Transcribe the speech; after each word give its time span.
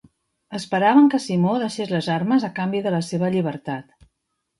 Esperaven 0.59 1.09
que 1.13 1.19
Simó 1.25 1.51
deixés 1.63 1.91
les 1.95 2.07
armes 2.13 2.47
a 2.47 2.49
canvi 2.61 2.81
de 2.87 2.95
la 2.97 3.03
seva 3.09 3.31
llibertat. 3.37 4.09